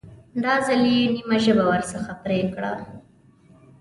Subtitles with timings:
[0.43, 2.73] دا ځل یې نیمه ژبه ورڅخه پرې کړه.